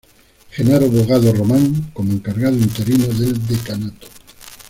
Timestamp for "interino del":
2.57-3.45